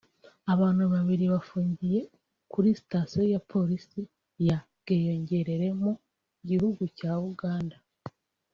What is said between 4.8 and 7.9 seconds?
Bweyogereremu gihugu cya Uganda